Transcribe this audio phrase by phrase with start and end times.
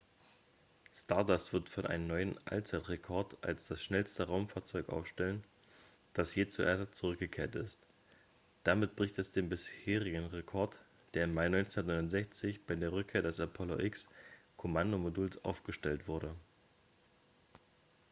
[0.95, 5.43] stardust wird einen neuen allzeitrekord als das schnellste raumfahrzeug aufstellen
[6.13, 7.79] das je zur erde zurückgekehrt ist
[8.63, 10.75] damit bricht es den bisherigen rekord
[11.13, 16.33] der im mai 1969 bei der rückkehr des apollo x-kommandomoduls aufgestellt wurde